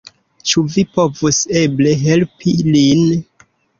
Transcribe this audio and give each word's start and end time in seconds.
Ĉu 0.51 0.61
vi 0.75 0.83
povus 0.95 1.41
eble 1.61 1.91
helpi 2.07 2.55
lin? 2.71 3.05